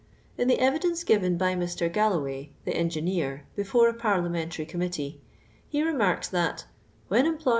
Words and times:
In 0.35 0.47
the 0.47 0.59
evidence 0.59 1.03
given 1.03 1.37
by 1.37 1.53
Mr. 1.53 1.87
(ralloway, 1.87 2.49
the 2.65 2.75
engineer, 2.75 3.45
b 3.55 3.61
fore 3.61 3.87
a 3.87 3.93
parliamentary 3.93 4.65
committee, 4.65 5.21
he 5.69 5.79
| 5.81 5.83
I 5.83 5.85
remarks, 5.85 6.33
lint'' 6.33 6.65
whtMi 7.11 7.25
employer! 7.27 7.49